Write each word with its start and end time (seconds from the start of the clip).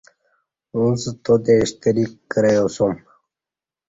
اݩڅ 0.75 1.01
تاتے 1.23 1.55
شتری 1.69 2.05
کریاسُوم 2.31 2.93